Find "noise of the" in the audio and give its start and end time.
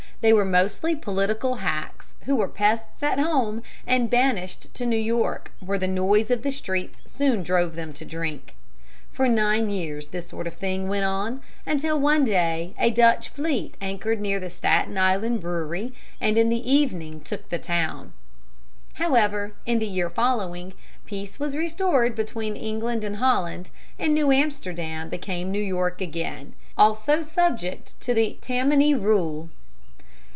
5.87-6.51